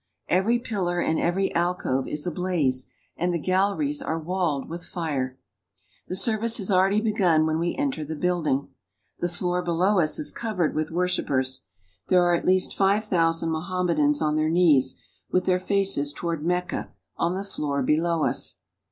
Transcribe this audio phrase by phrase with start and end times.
[0.29, 5.37] Every pillar and every alcove is ablaze, and the galleries are walled with fire.
[6.07, 8.69] The service has already begun when we enter the building.
[9.19, 11.65] The floor below us is covered with worshipers.
[12.07, 14.95] There are at least five thousand Moham medans on their knees,
[15.29, 18.55] with their faces toward Mecca, on that floor below us.